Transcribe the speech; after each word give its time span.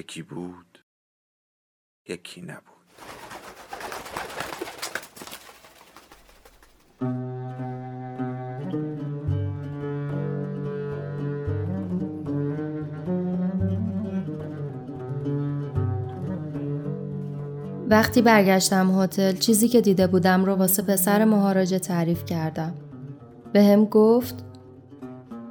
یکی 0.00 0.22
بود 0.22 0.84
یکی 2.08 2.40
نبود 2.40 2.60
وقتی 17.88 18.22
برگشتم 18.22 19.00
هتل 19.00 19.32
چیزی 19.32 19.68
که 19.68 19.80
دیده 19.80 20.06
بودم 20.06 20.44
رو 20.44 20.54
واسه 20.54 20.82
پسر 20.82 21.24
مهاراجه 21.24 21.78
تعریف 21.78 22.24
کردم. 22.24 22.74
به 23.52 23.64
هم 23.64 23.84
گفت 23.84 24.44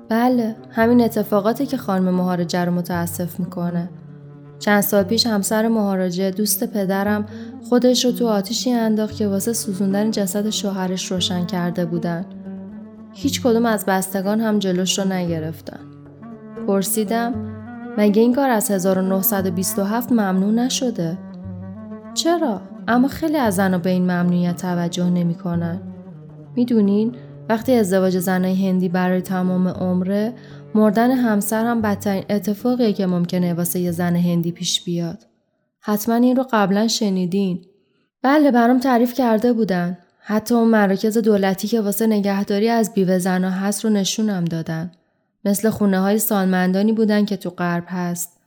بله 0.10 0.56
همین 0.72 1.02
اتفاقاتی 1.02 1.66
که 1.66 1.78
خانم 1.78 2.16
مهاراجه 2.16 2.66
رو 2.66 2.72
متاسف 2.72 3.40
می‌کنه. 3.40 3.90
چند 4.60 4.82
سال 4.82 5.04
پیش 5.04 5.28
همسر 5.28 5.68
مهاراجه 5.68 6.32
دوست 6.32 6.64
پدرم 6.64 7.26
خودش 7.70 8.06
رو 8.06 8.12
تو 8.12 8.28
آتیشی 8.28 8.72
انداخت 8.72 9.16
که 9.16 9.28
واسه 9.28 9.54
سوزوندن 9.54 10.12
جسد 10.12 10.50
شوهرش 10.50 11.12
روشن 11.12 11.46
کرده 11.46 11.86
بودن. 11.86 12.26
هیچ 13.14 13.42
کدوم 13.42 13.66
از 13.66 13.86
بستگان 13.86 14.40
هم 14.42 14.60
جلوش 14.60 15.00
رو 15.00 15.14
نگرفتن. 15.14 15.80
پرسیدم 16.68 17.34
مگه 17.98 18.22
این 18.22 18.36
کار 18.36 18.50
از 18.50 18.72
1927 18.72 20.12
ممنوع 20.12 20.52
نشده؟ 20.52 21.18
چرا؟ 22.14 22.62
اما 22.88 23.08
خیلی 23.08 23.38
از 23.38 23.56
زنها 23.56 23.80
به 23.80 23.90
این 23.90 24.04
ممنوعیت 24.04 24.62
توجه 24.62 25.10
نمی‌کنن. 25.10 25.82
می‌دونین 26.56 27.16
وقتی 27.50 27.74
ازدواج 27.74 28.20
زنای 28.20 28.68
هندی 28.68 28.90
برای 28.90 29.22
تمام 29.22 29.68
عمره 29.68 30.34
مردن 30.76 31.12
همسر 31.12 31.66
هم 31.66 31.82
بدترین 31.82 32.24
اتفاقیه 32.30 32.94
که 32.94 33.06
ممکنه 33.06 33.54
واسه 33.54 33.80
یه 33.80 33.92
زن 33.92 34.16
هندی 34.16 34.52
پیش 34.52 34.84
بیاد. 34.84 35.26
حتما 35.80 36.16
این 36.16 36.36
رو 36.36 36.46
قبلا 36.52 36.88
شنیدین. 36.88 37.66
بله 38.22 38.52
برام 38.52 38.80
تعریف 38.80 39.14
کرده 39.14 39.54
بودن. 39.54 39.98
حتی 40.20 40.56
اون 40.56 40.68
مراکز 40.68 41.18
دولتی 41.18 41.68
که 41.68 41.82
واسه 41.82 42.08
نگهداری 42.08 42.70
از 42.70 42.94
بیوه 42.94 43.20
زنا 43.20 43.50
هست 43.50 43.86
رو 43.86 43.92
نشونم 43.92 44.46
دادن. 44.46 44.92
مثل 45.46 45.70
خونه 45.70 46.00
های 46.00 46.20
سالمندانی 46.20 46.94
بودن 46.94 47.26
که 47.26 47.38
تو 47.38 47.50
غرب 47.50 47.84
هست. 47.88 48.40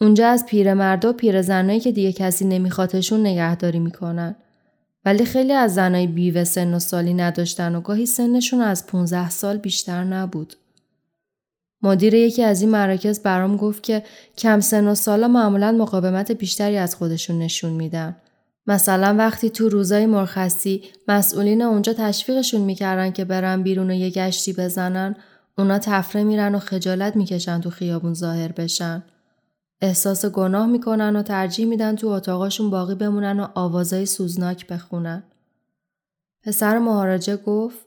اونجا 0.00 0.28
از 0.28 0.46
پیرمرد 0.46 1.04
و 1.04 1.12
پیرزنایی 1.12 1.80
که 1.80 1.92
دیگه 1.92 2.12
کسی 2.12 2.44
نمیخوادشون 2.44 3.20
نگهداری 3.20 3.78
می‌کنن. 3.78 4.36
ولی 5.08 5.24
خیلی 5.24 5.52
از 5.52 5.74
زنای 5.74 6.06
بیوه 6.06 6.44
سن 6.44 6.74
و 6.74 6.78
سالی 6.78 7.14
نداشتن 7.14 7.74
و 7.74 7.80
گاهی 7.80 8.06
سنشون 8.06 8.60
از 8.60 8.86
15 8.86 9.30
سال 9.30 9.56
بیشتر 9.56 10.04
نبود. 10.04 10.56
مدیر 11.82 12.14
یکی 12.14 12.42
از 12.42 12.60
این 12.60 12.70
مراکز 12.70 13.20
برام 13.20 13.56
گفت 13.56 13.82
که 13.82 14.02
کم 14.38 14.60
سن 14.60 14.88
و 14.88 14.94
سالا 14.94 15.28
معمولا 15.28 15.72
مقاومت 15.72 16.32
بیشتری 16.32 16.76
از 16.76 16.94
خودشون 16.94 17.38
نشون 17.38 17.72
میدن. 17.72 18.16
مثلا 18.66 19.14
وقتی 19.18 19.50
تو 19.50 19.68
روزای 19.68 20.06
مرخصی 20.06 20.82
مسئولین 21.08 21.62
اونجا 21.62 21.92
تشویقشون 21.92 22.60
می‌کردن 22.60 23.10
که 23.10 23.24
برن 23.24 23.62
بیرون 23.62 23.90
و 23.90 23.94
یه 23.94 24.10
گشتی 24.10 24.52
بزنن 24.52 25.16
اونا 25.58 25.78
تفره 25.78 26.24
میرن 26.24 26.54
و 26.54 26.58
خجالت 26.58 27.16
می‌کشن 27.16 27.60
تو 27.60 27.70
خیابون 27.70 28.14
ظاهر 28.14 28.52
بشن. 28.52 29.02
احساس 29.80 30.26
گناه 30.26 30.66
می‌کنن 30.66 31.16
و 31.16 31.22
ترجیح 31.22 31.66
میدن 31.66 31.96
تو 31.96 32.08
اتاقاشون 32.08 32.70
باقی 32.70 32.94
بمونن 32.94 33.40
و 33.40 33.48
آوازای 33.54 34.06
سوزناک 34.06 34.66
بخونن. 34.66 35.22
پسر 36.42 36.78
مهاراجه 36.78 37.36
گفت 37.36 37.86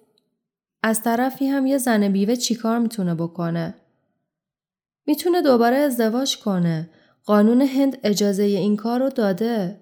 از 0.84 1.04
طرفی 1.04 1.48
هم 1.48 1.66
یه 1.66 1.78
زن 1.78 2.08
بیوه 2.08 2.36
چیکار 2.36 2.80
می‌تونه 2.80 3.16
بکنه؟ 3.16 3.76
می‌تونه 5.08 5.42
دوباره 5.42 5.76
ازدواج 5.76 6.38
کنه. 6.38 6.90
قانون 7.26 7.62
هند 7.62 7.98
اجازه 8.04 8.44
این 8.44 8.78
کار 8.78 9.00
رو 9.00 9.10
داده. 9.10 9.82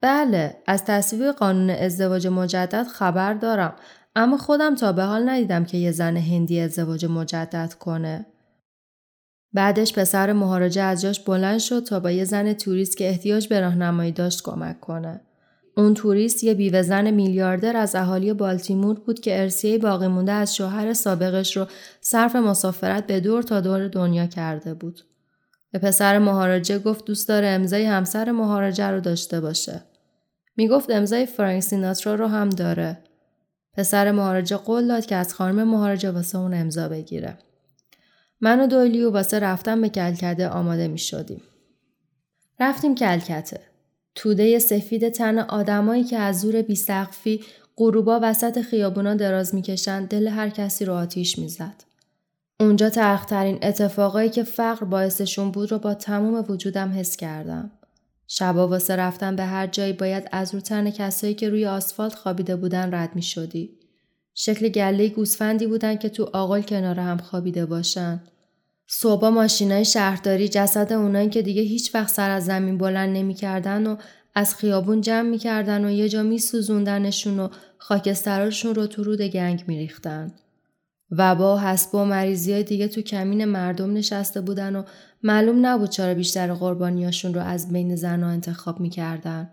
بله، 0.00 0.56
از 0.66 0.84
تصویب 0.84 1.32
قانون 1.32 1.70
ازدواج 1.70 2.26
مجدد 2.26 2.86
خبر 2.86 3.34
دارم. 3.34 3.76
اما 4.16 4.36
خودم 4.38 4.74
تا 4.74 4.92
به 4.92 5.02
حال 5.02 5.28
ندیدم 5.28 5.64
که 5.64 5.76
یه 5.78 5.92
زن 5.92 6.16
هندی 6.16 6.60
ازدواج 6.60 7.04
مجدد 7.04 7.74
کنه. 7.74 8.26
بعدش 9.52 9.92
پسر 9.92 10.32
مهاراجه 10.32 10.82
از 10.82 11.02
جاش 11.02 11.20
بلند 11.20 11.58
شد 11.58 11.82
تا 11.84 12.00
با 12.00 12.10
یه 12.10 12.24
زن 12.24 12.52
توریست 12.52 12.96
که 12.96 13.08
احتیاج 13.08 13.48
به 13.48 13.60
راهنمایی 13.60 14.12
داشت 14.12 14.42
کمک 14.42 14.80
کنه. 14.80 15.20
اون 15.76 15.94
توریست 15.94 16.44
یه 16.44 16.54
بیوه 16.54 16.82
زن 16.82 17.10
میلیاردر 17.10 17.76
از 17.76 17.94
اهالی 17.94 18.32
بالتیمور 18.32 19.00
بود 19.00 19.20
که 19.20 19.40
ارسیه 19.40 19.78
باقی 19.78 20.06
مونده 20.06 20.32
از 20.32 20.56
شوهر 20.56 20.92
سابقش 20.92 21.56
رو 21.56 21.66
صرف 22.00 22.36
مسافرت 22.36 23.06
به 23.06 23.20
دور 23.20 23.42
تا 23.42 23.60
دور 23.60 23.88
دنیا 23.88 24.26
کرده 24.26 24.74
بود. 24.74 25.00
به 25.72 25.78
پسر 25.78 26.18
مهاراجه 26.18 26.78
گفت 26.78 27.04
دوست 27.04 27.28
داره 27.28 27.46
امضای 27.46 27.84
همسر 27.84 28.32
مهاراجه 28.32 28.86
رو 28.86 29.00
داشته 29.00 29.40
باشه. 29.40 29.82
می‌گفت 30.56 30.90
امضای 30.90 31.26
فرانک 31.26 31.60
سیناترا 31.60 32.14
رو 32.14 32.26
هم 32.26 32.48
داره. 32.48 32.98
پسر 33.74 34.12
مهاراجه 34.12 34.56
قول 34.56 34.88
داد 34.88 35.06
که 35.06 35.16
از 35.16 35.34
خانم 35.34 35.64
مهاراجه 35.68 36.10
واسه 36.10 36.38
اون 36.38 36.54
امضا 36.54 36.88
بگیره. 36.88 37.38
من 38.40 38.60
و 38.60 38.66
دویلیو 38.66 39.10
واسه 39.10 39.38
رفتن 39.38 39.80
به 39.80 39.88
کلکته 39.88 40.48
آماده 40.48 40.88
می 40.88 40.98
شدیم. 40.98 41.42
رفتیم 42.60 42.94
کلکته. 42.94 43.60
توده 44.14 44.58
سفید 44.58 45.08
تن 45.08 45.38
آدمایی 45.38 46.04
که 46.04 46.18
از 46.18 46.40
زور 46.40 46.62
بیسقفی 46.62 47.44
غروبا 47.76 48.20
وسط 48.22 48.60
خیابونا 48.60 49.14
دراز 49.14 49.54
می‌کشند 49.54 50.08
دل 50.08 50.28
هر 50.28 50.48
کسی 50.48 50.84
رو 50.84 50.92
آتیش 50.92 51.38
می‌زد. 51.38 51.84
اونجا 52.60 52.90
تخترین 52.90 53.58
اتفاقایی 53.62 54.30
که 54.30 54.42
فقر 54.42 54.84
باعثشون 54.84 55.50
بود 55.50 55.72
رو 55.72 55.78
با 55.78 55.94
تمام 55.94 56.44
وجودم 56.48 56.92
حس 56.92 57.16
کردم. 57.16 57.70
شبا 58.28 58.68
واسه 58.68 58.96
رفتن 58.96 59.36
به 59.36 59.44
هر 59.44 59.66
جایی 59.66 59.92
باید 59.92 60.28
از 60.32 60.54
رو 60.54 60.60
تن 60.60 60.90
کسایی 60.90 61.34
که 61.34 61.48
روی 61.48 61.66
آسفالت 61.66 62.14
خوابیده 62.14 62.56
بودن 62.56 62.94
رد 62.94 63.10
می 63.14 63.22
شدی. 63.22 63.75
شکل 64.38 64.68
گله 64.68 65.08
گوسفندی 65.08 65.66
بودن 65.66 65.96
که 65.96 66.08
تو 66.08 66.30
آقل 66.32 66.62
کنار 66.62 67.00
هم 67.00 67.16
خوابیده 67.16 67.66
باشن. 67.66 68.20
صبح 68.86 69.28
ماشینای 69.28 69.84
شهرداری 69.84 70.48
جسد 70.48 70.92
اونایی 70.92 71.28
که 71.28 71.42
دیگه 71.42 71.62
هیچ 71.62 71.94
وقت 71.94 72.08
سر 72.08 72.30
از 72.30 72.44
زمین 72.44 72.78
بلند 72.78 73.16
نمی‌کردن 73.16 73.86
و 73.86 73.96
از 74.34 74.54
خیابون 74.54 75.00
جمع 75.00 75.28
می‌کردن 75.28 75.84
و 75.84 75.90
یه 75.90 76.08
جا 76.08 76.22
میسوزوندنشون 76.22 77.40
و 77.40 77.48
خاکستراشون 77.78 78.74
رو 78.74 78.86
تو 78.86 79.04
رود 79.04 79.22
گنگ 79.22 79.64
میریختن. 79.66 80.34
وبا، 81.10 81.60
حسب 81.60 81.94
و 81.94 82.04
مریضی 82.04 82.52
های 82.52 82.62
دیگه 82.62 82.88
تو 82.88 83.02
کمین 83.02 83.44
مردم 83.44 83.92
نشسته 83.92 84.40
بودن 84.40 84.76
و 84.76 84.82
معلوم 85.22 85.66
نبود 85.66 85.90
چرا 85.90 86.14
بیشتر 86.14 86.54
قربانیاشون 86.54 87.34
رو 87.34 87.40
از 87.40 87.72
بین 87.72 87.96
زنها 87.96 88.30
انتخاب 88.30 88.80
می‌کردن. 88.80 89.50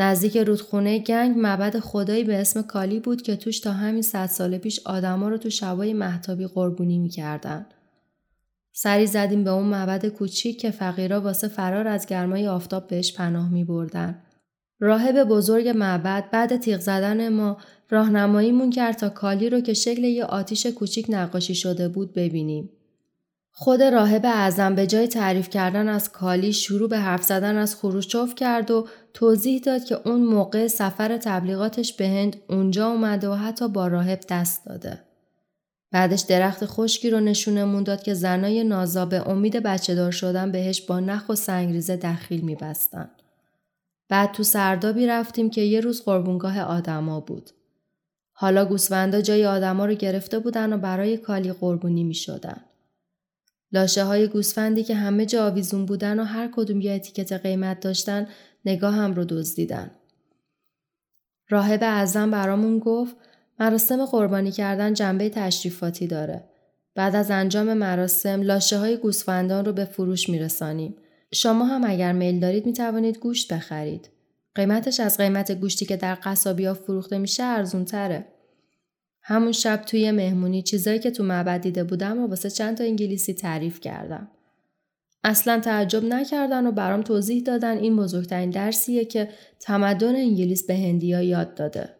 نزدیک 0.00 0.36
رودخونه 0.36 0.98
گنگ 0.98 1.38
معبد 1.38 1.78
خدایی 1.78 2.24
به 2.24 2.36
اسم 2.36 2.62
کالی 2.62 3.00
بود 3.00 3.22
که 3.22 3.36
توش 3.36 3.60
تا 3.60 3.72
همین 3.72 4.02
صد 4.02 4.26
سال 4.26 4.58
پیش 4.58 4.80
آدما 4.84 5.28
رو 5.28 5.38
تو 5.38 5.50
شبای 5.50 5.92
محتابی 5.92 6.46
قربونی 6.46 6.98
می‌کردن. 6.98 7.66
سری 8.72 9.06
زدیم 9.06 9.44
به 9.44 9.50
اون 9.50 9.66
معبد 9.66 10.06
کوچیک 10.06 10.60
که 10.60 10.70
فقیرا 10.70 11.20
واسه 11.20 11.48
فرار 11.48 11.88
از 11.88 12.06
گرمای 12.06 12.48
آفتاب 12.48 12.86
بهش 12.86 13.12
پناه 13.12 13.52
می 13.52 13.64
بردن. 13.64 14.22
راهب 14.80 15.24
بزرگ 15.24 15.68
معبد 15.68 16.30
بعد 16.30 16.56
تیغ 16.56 16.80
زدن 16.80 17.28
ما 17.28 17.56
راهنماییمون 17.90 18.70
کرد 18.70 18.96
تا 18.96 19.08
کالی 19.08 19.50
رو 19.50 19.60
که 19.60 19.74
شکل 19.74 20.04
یه 20.04 20.24
آتیش 20.24 20.66
کوچیک 20.66 21.06
نقاشی 21.08 21.54
شده 21.54 21.88
بود 21.88 22.12
ببینیم. 22.12 22.70
خود 23.60 23.82
راهب 23.82 24.26
اعظم 24.26 24.74
به 24.74 24.86
جای 24.86 25.08
تعریف 25.08 25.50
کردن 25.50 25.88
از 25.88 26.12
کالی 26.12 26.52
شروع 26.52 26.88
به 26.88 26.98
حرف 26.98 27.22
زدن 27.22 27.56
از 27.56 27.74
خروشچوف 27.74 28.34
کرد 28.34 28.70
و 28.70 28.86
توضیح 29.14 29.60
داد 29.60 29.84
که 29.84 30.08
اون 30.08 30.20
موقع 30.20 30.66
سفر 30.66 31.16
تبلیغاتش 31.16 31.92
به 31.92 32.08
هند 32.08 32.36
اونجا 32.48 32.88
اومده 32.88 33.28
و 33.28 33.34
حتی 33.34 33.68
با 33.68 33.86
راهب 33.86 34.20
دست 34.28 34.66
داده. 34.66 35.00
بعدش 35.92 36.20
درخت 36.20 36.66
خشکی 36.66 37.10
رو 37.10 37.20
نشونمون 37.20 37.82
داد 37.82 38.02
که 38.02 38.14
زنای 38.14 38.64
نازا 38.64 39.06
به 39.06 39.28
امید 39.28 39.56
بچه 39.56 39.94
دار 39.94 40.10
شدن 40.10 40.52
بهش 40.52 40.80
با 40.80 41.00
نخ 41.00 41.28
و 41.28 41.34
سنگریزه 41.34 41.96
دخیل 41.96 42.40
میبستن. 42.40 43.10
بعد 44.08 44.32
تو 44.32 44.42
سردابی 44.42 45.06
رفتیم 45.06 45.50
که 45.50 45.60
یه 45.60 45.80
روز 45.80 46.02
قربونگاه 46.02 46.60
آدما 46.60 47.20
بود. 47.20 47.50
حالا 48.32 48.64
گوسفندا 48.64 49.20
جای 49.20 49.46
آدما 49.46 49.86
رو 49.86 49.94
گرفته 49.94 50.38
بودن 50.38 50.72
و 50.72 50.78
برای 50.78 51.16
کالی 51.16 51.52
قربونی 51.52 52.04
می 52.04 52.14
شدن. 52.14 52.60
لاشه 53.72 54.04
های 54.04 54.28
گوسفندی 54.28 54.84
که 54.84 54.94
همه 54.94 55.26
جا 55.26 55.46
آویزون 55.46 55.86
بودن 55.86 56.20
و 56.20 56.24
هر 56.24 56.50
کدوم 56.52 56.80
یه 56.80 56.92
اتیکت 56.92 57.32
قیمت 57.32 57.80
داشتن 57.80 58.26
نگاه 58.64 58.94
هم 58.94 59.14
رو 59.14 59.24
دزدیدن. 59.24 59.90
راهب 61.48 61.82
اعظم 61.82 62.30
برامون 62.30 62.78
گفت 62.78 63.16
مراسم 63.60 64.04
قربانی 64.04 64.52
کردن 64.52 64.94
جنبه 64.94 65.28
تشریفاتی 65.28 66.06
داره. 66.06 66.44
بعد 66.94 67.16
از 67.16 67.30
انجام 67.30 67.74
مراسم 67.74 68.42
لاشه 68.42 68.78
های 68.78 68.96
گوسفندان 68.96 69.64
رو 69.64 69.72
به 69.72 69.84
فروش 69.84 70.28
میرسانیم. 70.28 70.96
شما 71.32 71.64
هم 71.64 71.84
اگر 71.84 72.12
میل 72.12 72.40
دارید 72.40 72.66
می 72.66 72.72
توانید 72.72 73.18
گوشت 73.18 73.52
بخرید. 73.52 74.08
قیمتش 74.54 75.00
از 75.00 75.16
قیمت 75.16 75.52
گوشتی 75.52 75.86
که 75.86 75.96
در 75.96 76.18
قصابی 76.24 76.72
فروخته 76.72 77.18
میشه 77.18 77.42
ارزون 77.42 77.84
تره. 77.84 78.26
همون 79.28 79.52
شب 79.52 79.82
توی 79.86 80.10
مهمونی 80.10 80.62
چیزایی 80.62 80.98
که 80.98 81.10
تو 81.10 81.24
معبد 81.24 81.60
دیده 81.60 81.84
بودم 81.84 82.18
و 82.18 82.26
واسه 82.26 82.50
چند 82.50 82.76
تا 82.76 82.84
انگلیسی 82.84 83.34
تعریف 83.34 83.80
کردم. 83.80 84.28
اصلا 85.24 85.60
تعجب 85.60 86.04
نکردن 86.04 86.66
و 86.66 86.72
برام 86.72 87.02
توضیح 87.02 87.42
دادن 87.42 87.78
این 87.78 87.96
بزرگترین 87.96 88.50
درسیه 88.50 89.04
که 89.04 89.28
تمدن 89.60 90.16
انگلیس 90.16 90.66
به 90.66 90.74
هندیا 90.74 91.22
یاد 91.22 91.54
داده. 91.54 91.90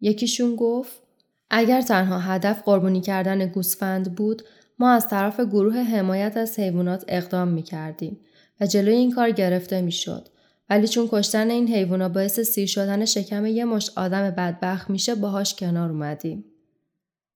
یکیشون 0.00 0.56
گفت 0.56 1.02
اگر 1.50 1.80
تنها 1.80 2.18
هدف 2.18 2.62
قربانی 2.62 3.00
کردن 3.00 3.46
گوسفند 3.46 4.14
بود 4.14 4.42
ما 4.78 4.90
از 4.90 5.08
طرف 5.08 5.40
گروه 5.40 5.76
حمایت 5.76 6.36
از 6.36 6.58
حیوانات 6.58 7.04
اقدام 7.08 7.48
می 7.48 7.62
کردیم 7.62 8.20
و 8.60 8.66
جلوی 8.66 8.94
این 8.94 9.12
کار 9.12 9.30
گرفته 9.30 9.80
می 9.80 9.92
شد. 9.92 10.28
ولی 10.70 10.88
چون 10.88 11.08
کشتن 11.12 11.50
این 11.50 11.68
حیوانا 11.68 12.08
باعث 12.08 12.40
سیر 12.40 12.66
شدن 12.66 13.04
شکم 13.04 13.46
یه 13.46 13.64
مشت 13.64 13.98
آدم 13.98 14.30
بدبخت 14.30 14.90
میشه 14.90 15.14
باهاش 15.14 15.54
کنار 15.54 15.90
اومدیم. 15.90 16.44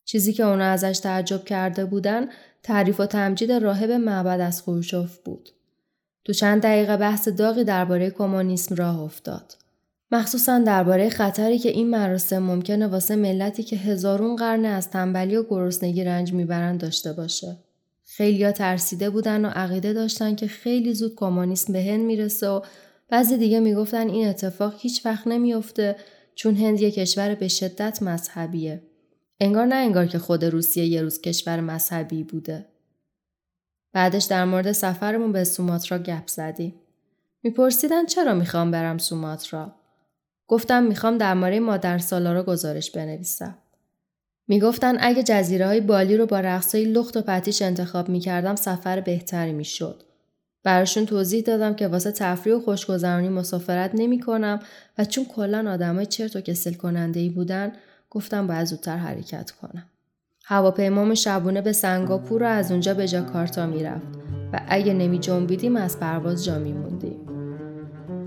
چیزی 0.04 0.32
که 0.32 0.42
اونا 0.42 0.64
ازش 0.64 0.98
تعجب 0.98 1.44
کرده 1.44 1.84
بودن 1.84 2.28
تعریف 2.62 3.00
و 3.00 3.06
تمجید 3.06 3.52
راهب 3.52 3.90
معبد 3.90 4.40
از 4.40 4.62
خروشوف 4.62 5.18
بود. 5.18 5.50
تو 6.24 6.32
چند 6.32 6.62
دقیقه 6.62 6.96
بحث 6.96 7.28
داغی 7.28 7.64
درباره 7.64 8.10
کمونیسم 8.10 8.74
راه 8.74 9.00
افتاد. 9.00 9.56
مخصوصا 10.12 10.58
درباره 10.58 11.08
خطری 11.08 11.58
که 11.58 11.68
این 11.68 11.90
مراسم 11.90 12.38
ممکنه 12.38 12.86
واسه 12.86 13.16
ملتی 13.16 13.62
که 13.62 13.76
هزارون 13.76 14.36
قرن 14.36 14.64
از 14.64 14.90
تنبلی 14.90 15.36
و 15.36 15.42
گرسنگی 15.42 16.04
رنج 16.04 16.32
می‌برن 16.32 16.76
داشته 16.76 17.12
باشه. 17.12 17.56
خیلیا 18.04 18.52
ترسیده 18.52 19.10
بودن 19.10 19.44
و 19.44 19.48
عقیده 19.48 19.92
داشتن 19.92 20.34
که 20.34 20.46
خیلی 20.48 20.94
زود 20.94 21.14
کمونیسم 21.16 21.72
به 21.72 21.82
هند 21.82 22.00
می‌رسه 22.00 22.48
و 22.48 22.60
بعضی 23.08 23.36
دیگه 23.36 23.60
می‌گفتن 23.60 24.08
این 24.08 24.28
اتفاق 24.28 24.74
هیچ 24.78 25.06
وقت 25.06 25.26
نمیافته 25.26 25.96
چون 26.34 26.56
هند 26.56 26.80
یه 26.80 26.90
کشور 26.90 27.34
به 27.34 27.48
شدت 27.48 28.02
مذهبیه. 28.02 28.82
انگار 29.40 29.66
نه 29.66 29.74
انگار 29.74 30.06
که 30.06 30.18
خود 30.18 30.44
روسیه 30.44 30.86
یه 30.86 31.02
روز 31.02 31.20
کشور 31.20 31.60
مذهبی 31.60 32.22
بوده. 32.22 32.66
بعدش 33.92 34.24
در 34.24 34.44
مورد 34.44 34.72
سفرمون 34.72 35.32
به 35.32 35.44
سوماترا 35.44 35.98
گپ 35.98 36.26
زدیم. 36.26 36.74
میپرسیدن 37.42 38.06
چرا 38.06 38.34
می‌خوام 38.34 38.70
برم 38.70 38.98
سوماترا؟ 38.98 39.74
گفتم 40.48 40.82
می‌خوام 40.82 41.18
در 41.18 41.34
مورد 41.34 41.54
مادر 41.54 41.98
سالارا 41.98 42.42
گزارش 42.42 42.90
بنویسم. 42.90 43.58
می‌گفتن 44.48 44.96
اگه 45.00 45.22
جزیره 45.22 45.66
های 45.66 45.80
بالی 45.80 46.16
رو 46.16 46.26
با 46.26 46.40
رقصای 46.40 46.84
لخت 46.84 47.16
و 47.16 47.22
پتیش 47.22 47.62
انتخاب 47.62 48.08
می‌کردم 48.08 48.56
سفر 48.56 49.00
بهتری 49.00 49.52
می‌شد. 49.52 50.02
براشون 50.66 51.06
توضیح 51.06 51.42
دادم 51.42 51.74
که 51.74 51.88
واسه 51.88 52.12
تفریح 52.12 52.56
و 52.56 52.60
خوشگذرانی 52.60 53.28
مسافرت 53.28 53.90
نمی 53.94 54.20
کنم 54.20 54.60
و 54.98 55.04
چون 55.04 55.24
کلا 55.24 55.72
آدمای 55.72 56.06
چرت 56.06 56.36
و 56.36 56.40
کسل 56.40 56.72
کننده 56.72 57.20
ای 57.20 57.28
بودن 57.28 57.72
گفتم 58.10 58.46
باید 58.46 58.64
زودتر 58.64 58.96
حرکت 58.96 59.50
کنم. 59.50 59.84
هواپیمام 60.44 61.14
شبونه 61.14 61.60
به 61.60 61.72
سنگاپور 61.72 62.42
و 62.42 62.46
از 62.46 62.70
اونجا 62.70 62.94
به 62.94 63.08
جاکارتا 63.08 63.66
می‌رفت 63.66 64.06
و 64.52 64.60
اگه 64.68 64.92
نمی 64.92 65.18
جنبیدیم 65.18 65.76
از 65.76 66.00
پرواز 66.00 66.44
جا 66.44 66.58
میموندیم. 66.58 67.16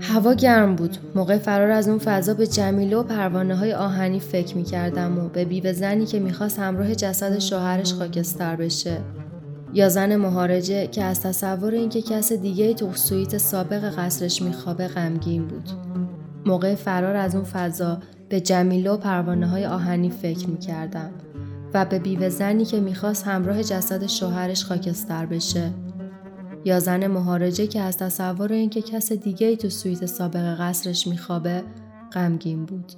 هوا 0.00 0.34
گرم 0.34 0.76
بود. 0.76 0.96
موقع 1.14 1.38
فرار 1.38 1.70
از 1.70 1.88
اون 1.88 1.98
فضا 1.98 2.34
به 2.34 2.46
جمیله 2.46 2.96
و 2.96 3.02
پروانه 3.02 3.56
های 3.56 3.72
آهنی 3.72 4.20
فکر 4.20 4.56
می 4.56 4.64
کردم 4.64 5.18
و 5.18 5.28
به 5.28 5.44
بیوه 5.44 5.72
زنی 5.72 6.06
که 6.06 6.20
می‌خواست 6.20 6.58
همراه 6.58 6.94
جسد 6.94 7.38
شوهرش 7.38 7.92
خاکستر 7.92 8.56
بشه 8.56 8.98
یا 9.74 9.88
زن 9.88 10.16
مهارجه 10.16 10.86
که 10.86 11.04
از 11.04 11.20
تصور 11.20 11.74
اینکه 11.74 12.02
کس 12.02 12.32
دیگه 12.32 12.74
تو 12.74 12.92
سویت 12.92 13.38
سابق 13.38 13.98
قصرش 13.98 14.42
میخوابه 14.42 14.88
غمگین 14.88 15.46
بود. 15.46 15.70
موقع 16.46 16.74
فرار 16.74 17.16
از 17.16 17.34
اون 17.34 17.44
فضا 17.44 17.98
به 18.28 18.40
جمیله 18.40 18.90
و 18.90 18.96
پروانه 18.96 19.46
های 19.46 19.66
آهنی 19.66 20.10
فکر 20.10 20.48
می‌کردم 20.48 21.10
و 21.74 21.84
به 21.84 21.98
بیوه 21.98 22.28
زنی 22.28 22.64
که 22.64 22.80
می‌خواست 22.80 23.26
همراه 23.26 23.62
جسد 23.62 24.06
شوهرش 24.06 24.64
خاکستر 24.64 25.26
بشه 25.26 25.70
یا 26.64 26.80
زن 26.80 27.06
مهارجه 27.06 27.66
که 27.66 27.80
از 27.80 27.98
تصور 27.98 28.52
اینکه 28.52 28.82
کس 28.82 29.12
دیگه 29.12 29.56
تو 29.56 29.68
سویت 29.68 30.06
سابق 30.06 30.60
قصرش 30.60 31.06
میخوابه 31.06 31.62
غمگین 32.12 32.64
بود. 32.64 32.92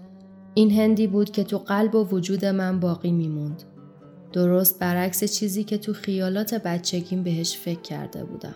این 0.55 0.71
هندی 0.71 1.07
بود 1.07 1.31
که 1.31 1.45
تو 1.45 1.59
قلب 1.59 1.95
و 1.95 2.09
وجود 2.09 2.45
من 2.45 2.81
باقی 2.81 3.13
میموند. 3.13 3.63
درست 4.33 4.79
برعکس 4.79 5.25
چیزی 5.25 5.65
که 5.65 5.79
تو 5.79 5.93
خیالات 5.93 6.55
بچگیم 6.55 7.23
بهش 7.23 7.57
فکر 7.57 7.81
کرده 7.81 8.25
بودم. 8.25 8.55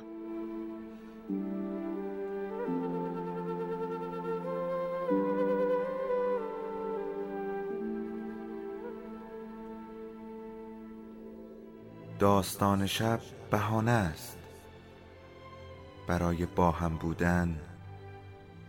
داستان 12.19 12.87
شب 12.87 13.21
بهانه 13.51 13.91
است 13.91 14.39
برای 16.09 16.47
با 16.47 16.71
هم 16.71 16.97
بودن 16.97 17.57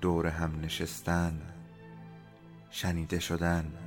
دور 0.01 0.27
هم 0.27 0.61
نشستن 0.61 1.41
شنیده 2.69 3.19
شدن 3.19 3.86